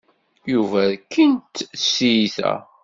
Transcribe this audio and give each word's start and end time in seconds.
Yuba 0.51 0.79
rkin-t 0.93 1.55
s 1.83 1.85
tyita. 1.95 2.53